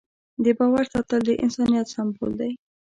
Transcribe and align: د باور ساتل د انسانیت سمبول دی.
د 0.43 0.45
باور 0.57 0.85
ساتل 0.93 1.21
د 1.25 1.29
انسانیت 1.43 1.87
سمبول 1.95 2.31
دی. 2.39 2.51